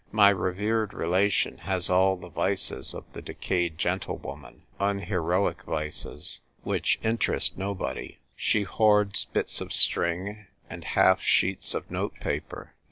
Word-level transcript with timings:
M3' 0.11 0.35
revered 0.35 0.93
relation 0.95 1.59
has 1.59 1.87
all 1.87 2.17
the 2.17 2.29
vices 2.31 2.95
of 2.95 3.05
the 3.13 3.21
decayed 3.21 3.77
gentlewoman: 3.77 4.63
unheroic 4.79 5.61
vices, 5.61 6.39
which 6.63 6.99
interest 7.03 7.55
nobody. 7.55 8.17
She 8.35 8.63
hoards 8.63 9.25
bits 9.25 9.61
of 9.61 9.71
string, 9.71 10.47
and 10.67 10.83
half 10.83 11.21
sheets 11.21 11.75
of 11.75 11.91
note 11.91 12.15
paper. 12.15 12.73